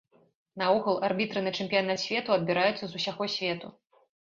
Наогул, 0.61 0.97
арбітры 1.07 1.43
на 1.47 1.51
чэмпіянат 1.59 2.03
свету 2.05 2.29
адбіраюцца 2.39 2.77
з 2.87 2.93
усяго 3.03 3.31
свету. 3.37 3.75